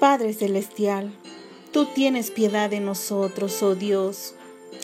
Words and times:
Padre 0.00 0.32
Celestial, 0.32 1.12
tú 1.72 1.86
tienes 1.86 2.30
piedad 2.30 2.70
de 2.70 2.78
nosotros, 2.78 3.60
oh 3.64 3.74
Dios, 3.74 4.36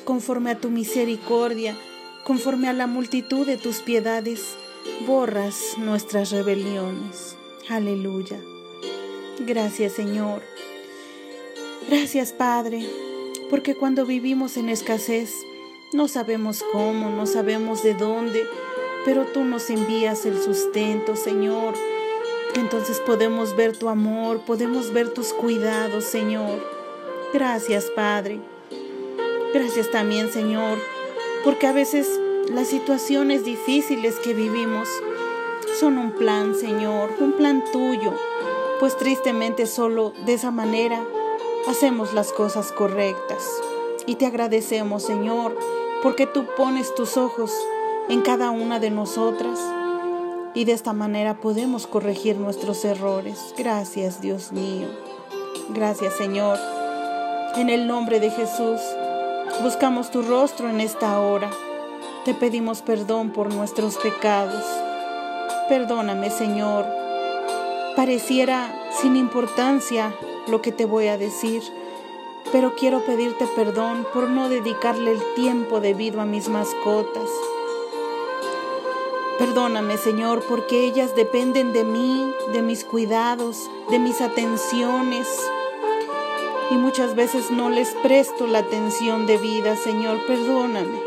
conforme 0.05 0.51
a 0.51 0.59
tu 0.59 0.71
misericordia, 0.71 1.77
conforme 2.25 2.69
a 2.69 2.73
la 2.73 2.89
multitud 2.89 3.47
de 3.47 3.57
tus 3.57 3.77
piedades, 3.77 4.57
borras 5.07 5.77
nuestras 5.79 6.33
rebeliones. 6.33 7.37
Aleluya. 7.69 8.41
Gracias 9.47 9.93
Señor. 9.93 10.43
Gracias 11.89 12.33
Padre, 12.33 12.85
porque 13.51 13.77
cuando 13.77 14.07
vivimos 14.07 14.57
en 14.57 14.69
escasez, 14.69 15.33
no 15.93 16.09
sabemos 16.09 16.65
cómo, 16.73 17.11
no 17.11 17.27
sabemos 17.27 17.85
de 17.85 17.95
dónde, 17.95 18.45
pero 19.05 19.27
tú 19.27 19.45
nos 19.45 19.71
envías 19.71 20.27
el 20.27 20.43
sustento, 20.43 21.15
Señor. 21.15 21.75
Entonces 22.55 23.01
podemos 23.01 23.57
ver 23.57 23.77
tu 23.77 23.89
amor, 23.89 24.41
podemos 24.41 24.93
ver 24.93 25.11
tus 25.11 25.33
cuidados, 25.33 26.05
Señor. 26.05 26.61
Gracias, 27.33 27.87
Padre. 27.97 28.41
Gracias 29.53 29.91
también, 29.91 30.33
Señor, 30.33 30.79
porque 31.43 31.67
a 31.67 31.73
veces 31.73 32.09
las 32.53 32.69
situaciones 32.69 33.45
difíciles 33.45 34.17
que 34.17 34.35
vivimos 34.35 34.89
son 35.79 35.99
un 35.99 36.13
plan, 36.13 36.55
Señor, 36.55 37.11
un 37.21 37.33
plan 37.33 37.65
tuyo, 37.73 38.13
pues 38.81 38.97
tristemente 38.97 39.67
solo 39.67 40.13
de 40.25 40.35
esa 40.35 40.51
manera 40.51 41.05
hacemos 41.69 42.15
las 42.15 42.33
cosas 42.33 42.73
correctas. 42.73 43.49
Y 44.07 44.17
te 44.17 44.27
agradecemos, 44.27 45.03
Señor, 45.03 45.57
porque 46.03 46.27
tú 46.27 46.47
pones 46.57 46.95
tus 46.95 47.17
ojos 47.17 47.53
en 48.09 48.23
cada 48.23 48.51
una 48.51 48.79
de 48.79 48.91
nosotras 48.91 49.59
y 50.55 50.65
de 50.65 50.73
esta 50.73 50.93
manera 50.93 51.35
podemos 51.35 51.87
corregir 51.87 52.37
nuestros 52.37 52.85
errores. 52.85 53.55
Gracias, 53.59 54.21
Dios 54.21 54.53
mío. 54.53 54.89
Gracias, 55.71 56.15
Señor. 56.15 56.59
En 57.57 57.71
el 57.71 57.87
nombre 57.87 58.21
de 58.21 58.31
Jesús, 58.31 58.81
buscamos 59.63 60.11
tu 60.11 60.23
rostro 60.23 60.69
en 60.69 60.81
esta 60.81 61.21
hora. 61.21 61.51
Te 62.25 62.35
pedimos 62.35 62.83
perdón 62.83 63.31
por 63.31 63.53
nuestros 63.53 63.97
pecados. 63.99 64.65
Perdóname, 65.69 66.31
Señor. 66.31 66.87
Pareciera 67.97 68.75
sin 69.01 69.17
importancia 69.17 70.15
lo 70.47 70.63
que 70.63 70.73
te 70.73 70.85
voy 70.85 71.09
a 71.09 71.19
decir 71.19 71.63
pero 72.53 72.77
quiero 72.77 73.05
pedirte 73.05 73.47
perdón 73.57 74.07
por 74.15 74.29
no 74.29 74.49
dedicarle 74.49 75.11
el 75.13 75.21
tiempo 75.35 75.81
debido 75.81 76.21
a 76.21 76.25
mis 76.25 76.49
mascotas. 76.49 77.29
Perdóname, 79.39 79.97
Señor, 79.99 80.45
porque 80.49 80.85
ellas 80.85 81.15
dependen 81.15 81.73
de 81.73 81.85
mí, 81.85 82.33
de 82.53 82.63
mis 82.63 82.85
cuidados, 82.85 83.71
de 83.91 83.99
mis 83.99 84.21
atenciones. 84.21 85.29
Y 86.71 86.75
muchas 86.75 87.15
veces 87.15 87.51
no 87.51 87.71
les 87.71 87.95
presto 88.03 88.47
la 88.47 88.61
atención 88.61 89.27
debida, 89.27 89.77
Señor. 89.77 90.25
Perdóname. 90.27 90.99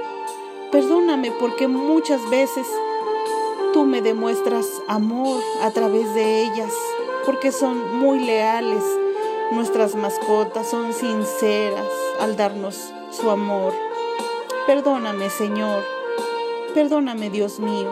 Perdóname 0.71 1.31
porque 1.31 1.67
muchas 1.67 2.29
veces 2.29 2.67
tú 3.73 3.85
me 3.85 4.01
demuestras 4.01 4.67
amor 4.87 5.41
a 5.61 5.71
través 5.71 6.13
de 6.13 6.43
ellas, 6.43 6.73
porque 7.25 7.51
son 7.51 7.97
muy 7.99 8.19
leales 8.19 8.83
Nuestras 9.49 9.95
mascotas 9.95 10.69
son 10.69 10.93
sinceras 10.93 11.87
al 12.19 12.35
darnos 12.35 12.91
su 13.11 13.29
amor. 13.29 13.73
Perdóname, 14.65 15.29
Señor. 15.29 15.96
Perdóname, 16.77 17.31
Dios 17.31 17.59
mío. 17.59 17.89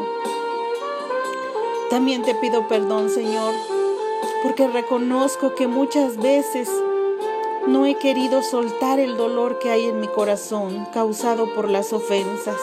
También 1.89 2.21
te 2.21 2.35
pido 2.35 2.67
perdón, 2.67 3.09
Señor, 3.09 3.51
porque 4.43 4.67
reconozco 4.67 5.55
que 5.55 5.65
muchas 5.65 6.17
veces 6.17 6.69
no 7.65 7.87
he 7.87 7.95
querido 7.95 8.43
soltar 8.43 8.99
el 8.99 9.17
dolor 9.17 9.57
que 9.57 9.71
hay 9.71 9.85
en 9.85 9.99
mi 10.01 10.07
corazón 10.07 10.85
causado 10.93 11.51
por 11.55 11.67
las 11.67 11.93
ofensas. 11.93 12.59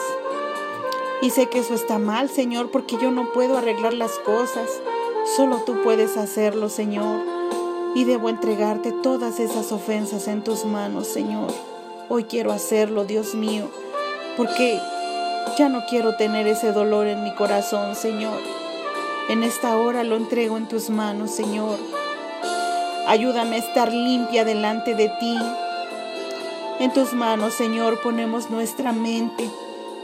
Y 1.21 1.31
sé 1.31 1.47
que 1.47 1.59
eso 1.59 1.73
está 1.73 1.99
mal, 1.99 2.29
Señor, 2.29 2.71
porque 2.71 2.95
yo 3.01 3.11
no 3.11 3.33
puedo 3.33 3.57
arreglar 3.57 3.93
las 3.93 4.13
cosas. 4.19 4.69
Solo 5.35 5.57
tú 5.65 5.81
puedes 5.83 6.15
hacerlo, 6.15 6.69
Señor 6.69 7.19
y 7.95 8.05
debo 8.05 8.29
entregarte 8.29 8.93
todas 8.93 9.41
esas 9.41 9.73
ofensas 9.73 10.29
en 10.29 10.41
tus 10.41 10.63
manos, 10.63 11.05
Señor. 11.05 11.51
Hoy 12.07 12.23
quiero 12.23 12.53
hacerlo, 12.53 13.03
Dios 13.03 13.35
mío, 13.35 13.69
porque 14.37 14.79
ya 15.57 15.69
no 15.69 15.85
quiero 15.85 16.15
tener 16.15 16.47
ese 16.47 16.71
dolor 16.71 17.07
en 17.07 17.23
mi 17.23 17.31
corazón, 17.33 17.95
Señor. 17.95 18.39
En 19.29 19.43
esta 19.43 19.77
hora 19.77 20.03
lo 20.03 20.15
entrego 20.15 20.57
en 20.57 20.67
tus 20.67 20.89
manos, 20.89 21.31
Señor. 21.31 21.77
Ayúdame 23.07 23.57
a 23.57 23.59
estar 23.59 23.91
limpia 23.91 24.45
delante 24.45 24.95
de 24.95 25.09
ti. 25.19 25.37
En 26.79 26.91
tus 26.91 27.13
manos, 27.13 27.53
Señor, 27.53 28.01
ponemos 28.01 28.49
nuestra 28.49 28.91
mente 28.91 29.49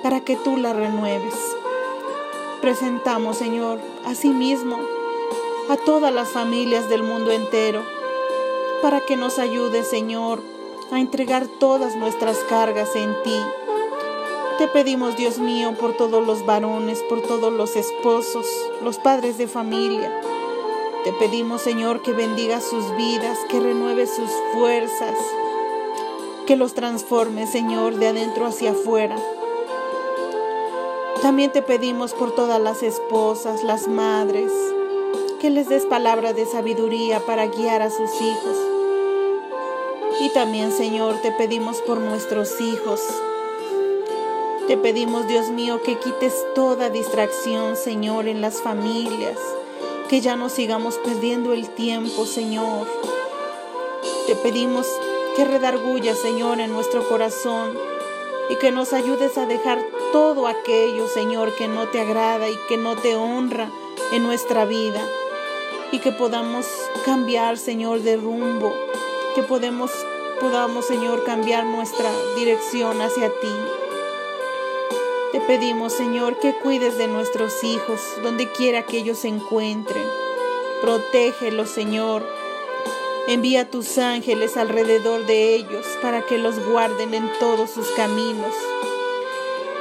para 0.03 0.21
que 0.21 0.35
tú 0.35 0.57
la 0.57 0.73
renueves. 0.73 1.35
Presentamos, 2.61 3.37
Señor, 3.37 3.79
a 4.05 4.15
sí 4.15 4.29
mismo 4.29 4.77
a 5.69 5.77
todas 5.77 6.11
las 6.11 6.29
familias 6.29 6.89
del 6.89 7.03
mundo 7.03 7.31
entero, 7.31 7.83
para 8.81 9.01
que 9.01 9.15
nos 9.15 9.37
ayude, 9.37 9.83
Señor, 9.83 10.41
a 10.91 10.99
entregar 10.99 11.47
todas 11.47 11.95
nuestras 11.95 12.39
cargas 12.49 12.95
en 12.95 13.13
ti. 13.23 13.35
Te 14.59 14.67
pedimos, 14.67 15.15
Dios 15.15 15.37
mío, 15.37 15.73
por 15.79 15.95
todos 15.95 16.27
los 16.27 16.45
varones, 16.45 17.01
por 17.03 17.21
todos 17.21 17.53
los 17.53 17.77
esposos, 17.77 18.45
los 18.83 18.97
padres 18.97 19.37
de 19.37 19.47
familia. 19.47 20.11
Te 21.05 21.13
pedimos, 21.13 21.61
Señor, 21.61 22.01
que 22.01 22.11
bendiga 22.11 22.59
sus 22.59 22.93
vidas, 22.97 23.37
que 23.47 23.61
renueve 23.61 24.05
sus 24.05 24.29
fuerzas, 24.51 25.15
que 26.45 26.57
los 26.57 26.73
transforme, 26.73 27.47
Señor, 27.47 27.95
de 27.95 28.09
adentro 28.09 28.45
hacia 28.45 28.71
afuera. 28.71 29.15
También 31.21 31.53
te 31.53 31.61
pedimos 31.61 32.13
por 32.13 32.35
todas 32.35 32.61
las 32.61 32.83
esposas, 32.83 33.63
las 33.63 33.87
madres, 33.87 34.51
que 35.39 35.49
les 35.49 35.69
des 35.69 35.85
palabra 35.85 36.33
de 36.33 36.45
sabiduría 36.45 37.21
para 37.25 37.47
guiar 37.47 37.81
a 37.81 37.89
sus 37.89 38.11
hijos. 38.21 38.57
Y 40.19 40.27
también, 40.33 40.73
Señor, 40.73 41.15
te 41.21 41.31
pedimos 41.31 41.79
por 41.83 42.01
nuestros 42.01 42.59
hijos. 42.59 42.99
Te 44.69 44.77
pedimos, 44.77 45.27
Dios 45.27 45.49
mío, 45.49 45.81
que 45.81 45.97
quites 45.97 46.45
toda 46.53 46.91
distracción, 46.91 47.75
Señor, 47.75 48.27
en 48.27 48.39
las 48.39 48.61
familias, 48.61 49.39
que 50.07 50.21
ya 50.21 50.35
no 50.35 50.47
sigamos 50.47 50.99
perdiendo 50.99 51.53
el 51.53 51.67
tiempo, 51.69 52.27
Señor. 52.27 52.85
Te 54.27 54.35
pedimos 54.35 54.85
que 55.35 55.43
redarguya, 55.43 56.13
Señor, 56.13 56.59
en 56.59 56.71
nuestro 56.71 57.09
corazón 57.09 57.75
y 58.51 58.57
que 58.57 58.71
nos 58.71 58.93
ayudes 58.93 59.39
a 59.39 59.47
dejar 59.47 59.83
todo 60.11 60.45
aquello, 60.45 61.07
Señor, 61.07 61.55
que 61.55 61.67
no 61.67 61.87
te 61.87 62.01
agrada 62.01 62.47
y 62.47 62.55
que 62.67 62.77
no 62.77 62.95
te 62.95 63.15
honra 63.15 63.71
en 64.11 64.21
nuestra 64.21 64.65
vida 64.65 65.01
y 65.91 65.97
que 65.97 66.11
podamos 66.11 66.67
cambiar, 67.05 67.57
Señor, 67.57 68.01
de 68.01 68.17
rumbo, 68.17 68.71
que 69.33 69.41
podemos, 69.41 69.89
podamos, 70.39 70.85
Señor, 70.85 71.23
cambiar 71.23 71.65
nuestra 71.65 72.11
dirección 72.37 73.01
hacia 73.01 73.29
ti. 73.29 73.88
Te 75.31 75.39
pedimos, 75.41 75.93
Señor, 75.93 76.39
que 76.39 76.55
cuides 76.55 76.97
de 76.97 77.07
nuestros 77.07 77.63
hijos, 77.63 78.01
donde 78.23 78.51
quiera 78.51 78.83
que 78.83 78.97
ellos 78.97 79.19
se 79.19 79.27
encuentren. 79.27 80.03
Protégelos, 80.81 81.69
Señor. 81.69 82.25
Envía 83.27 83.69
tus 83.69 83.99
ángeles 83.99 84.57
alrededor 84.57 85.27
de 85.27 85.53
ellos 85.53 85.85
para 86.01 86.25
que 86.25 86.39
los 86.39 86.57
guarden 86.67 87.13
en 87.13 87.29
todos 87.39 87.69
sus 87.69 87.87
caminos. 87.89 88.55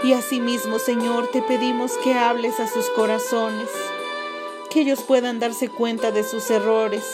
Y 0.03 0.13
asimismo, 0.13 0.79
Señor, 0.79 1.29
te 1.29 1.41
pedimos 1.41 1.93
que 2.05 2.13
hables 2.13 2.61
a 2.61 2.69
sus 2.69 2.91
corazones 2.91 3.71
que 4.69 4.83
ellos 4.83 5.03
puedan 5.03 5.41
darse 5.41 5.71
cuenta 5.71 6.11
de 6.11 6.25
sus 6.25 6.51
errores 6.51 7.05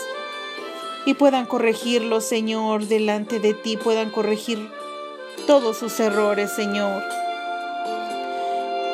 y 1.06 1.14
puedan 1.14 1.46
corregirlos, 1.46 2.24
Señor, 2.24 2.86
delante 2.86 3.38
de 3.38 3.54
ti, 3.54 3.76
puedan 3.76 4.10
corregir 4.10 4.58
todos 5.46 5.76
sus 5.76 6.00
errores, 6.00 6.50
Señor. 6.50 7.00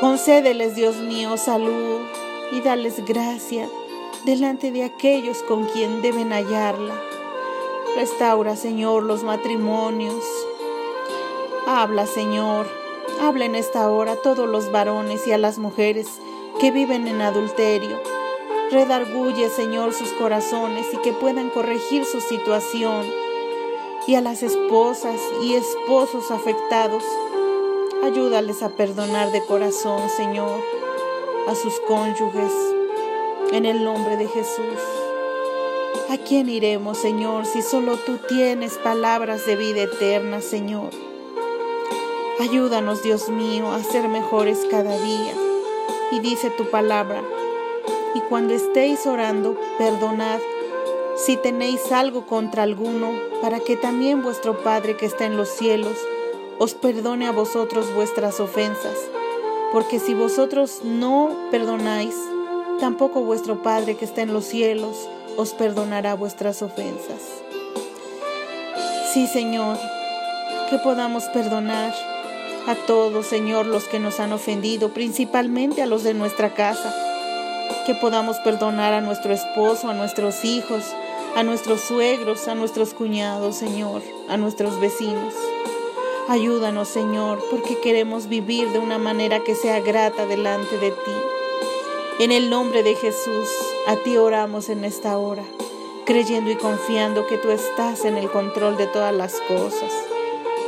Concédeles, 0.01 0.75
Dios 0.75 0.97
mío, 0.97 1.37
salud 1.37 2.01
y 2.53 2.61
dales 2.61 3.05
gracia 3.05 3.69
delante 4.25 4.73
de 4.73 4.85
aquellos 4.85 5.43
con 5.43 5.65
quien 5.65 6.03
deben 6.03 6.33
hallarla. 6.33 6.95
Restaura, 7.97 8.57
Señor, 8.57 9.03
los 9.03 9.23
matrimonios. 9.23 10.25
Habla, 11.67 12.07
Señor. 12.07 12.67
Habla 13.21 13.45
en 13.45 13.55
esta 13.55 13.91
hora 13.91 14.13
a 14.13 14.17
todos 14.17 14.49
los 14.49 14.73
varones 14.73 15.27
y 15.27 15.33
a 15.33 15.39
las 15.39 15.59
mujeres 15.59 16.07
que 16.59 16.71
viven 16.71 17.07
en 17.07 17.21
adulterio 17.21 17.99
Redarguye, 18.71 19.51
Señor, 19.51 19.93
sus 19.93 20.11
corazones 20.11 20.87
y 20.93 20.99
que 20.99 21.13
puedan 21.13 21.51
corregir 21.51 22.05
su 22.05 22.21
situación. 22.21 23.05
Y 24.07 24.15
a 24.15 24.21
las 24.21 24.45
esposas 24.45 25.21
y 25.43 25.55
esposos 25.55 26.31
afectados, 26.31 27.03
ayúdales 28.05 28.63
a 28.63 28.71
perdonar 28.71 29.31
de 29.33 29.45
corazón, 29.45 30.09
Señor, 30.09 30.61
a 31.49 31.55
sus 31.55 31.79
cónyuges, 31.81 32.53
en 33.53 33.67
el 33.67 33.85
nombre 33.85 34.17
de 34.17 34.27
Jesús. 34.27 34.79
¿A 36.11 36.17
quién 36.17 36.49
iremos, 36.49 36.99
Señor, 36.99 37.47
si 37.47 37.63
solo 37.63 37.97
tú 37.97 38.19
tienes 38.29 38.79
palabras 38.79 39.47
de 39.47 39.57
vida 39.57 39.83
eterna, 39.83 40.41
Señor? 40.41 40.91
Ayúdanos, 42.41 43.03
Dios 43.03 43.29
mío, 43.29 43.71
a 43.71 43.83
ser 43.83 44.09
mejores 44.09 44.67
cada 44.71 44.99
día. 44.99 45.35
Y 46.13 46.21
dice 46.21 46.51
tu 46.51 46.65
palabra, 46.71 47.23
y 48.15 48.21
cuando 48.23 48.55
estéis 48.55 49.07
orando, 49.07 49.57
perdonad 49.79 50.41
si 51.17 51.37
tenéis 51.37 51.93
algo 51.93 52.27
contra 52.27 52.63
alguno, 52.63 53.11
para 53.43 53.61
que 53.61 53.77
también 53.77 54.23
vuestro 54.23 54.63
Padre 54.63 54.97
que 54.97 55.07
está 55.07 55.27
en 55.27 55.37
los 55.37 55.49
cielos 55.49 55.97
os 56.61 56.75
perdone 56.75 57.27
a 57.27 57.33
vosotros 57.33 57.93
vuestras 57.95 58.39
ofensas. 58.39 58.97
Porque 59.73 59.99
si 59.99 60.13
vosotros 60.13 60.83
no 60.85 61.31
perdonáis, 61.51 62.15
tampoco 62.81 63.23
vuestro 63.23 63.63
Padre 63.63 63.97
que 63.97 64.05
está 64.05 64.21
en 64.21 64.35
los 64.35 64.45
cielos 64.45 65.09
os 65.39 65.55
perdonará 65.55 66.15
vuestras 66.15 66.61
ofensas. 66.61 67.23
Sí, 69.15 69.27
Señor, 69.27 69.79
que 70.69 70.77
podamos 70.79 71.25
perdonar 71.33 71.95
a 72.67 72.75
todos, 72.87 73.27
Señor, 73.27 73.65
los 73.65 73.85
que 73.85 73.99
nos 73.99 74.21
han 74.21 74.35
ofendido, 74.35 74.91
principalmente 74.91 75.81
a 75.81 75.87
los 75.87 76.05
de 76.05 76.13
nuestra 76.13 76.53
casa. 76.53 76.95
Que 77.87 77.95
podamos 77.95 78.37
perdonar 78.41 78.93
a 78.93 79.01
nuestro 79.01 79.33
esposo, 79.33 79.89
a 79.89 79.95
nuestros 79.95 80.45
hijos, 80.45 80.85
a 81.35 81.43
nuestros 81.43 81.81
suegros, 81.81 82.49
a 82.49 82.55
nuestros 82.55 82.93
cuñados, 82.93 83.57
Señor, 83.57 84.03
a 84.29 84.37
nuestros 84.37 84.79
vecinos. 84.79 85.33
Ayúdanos, 86.31 86.87
Señor, 86.87 87.43
porque 87.51 87.81
queremos 87.81 88.29
vivir 88.29 88.71
de 88.71 88.79
una 88.79 88.99
manera 88.99 89.41
que 89.41 89.57
sea 89.57 89.81
grata 89.81 90.27
delante 90.27 90.79
de 90.79 90.93
ti. 90.93 91.11
En 92.21 92.31
el 92.31 92.51
nombre 92.51 92.85
de 92.85 92.95
Jesús, 92.95 93.49
a 93.89 93.97
ti 93.97 94.17
oramos 94.17 94.69
en 94.69 94.85
esta 94.85 95.19
hora, 95.19 95.43
creyendo 96.07 96.53
y 96.53 96.55
confiando 96.55 97.27
que 97.27 97.37
tú 97.37 97.51
estás 97.51 98.05
en 98.05 98.17
el 98.17 98.31
control 98.31 98.77
de 98.77 98.87
todas 98.87 99.13
las 99.13 99.41
cosas 99.49 99.93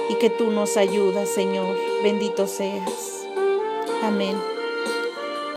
y 0.09 0.17
que 0.17 0.31
tú 0.31 0.50
nos 0.50 0.76
ayudas, 0.76 1.29
Señor. 1.29 1.76
Bendito 2.03 2.49
seas. 2.49 3.29
Amén. 4.03 4.52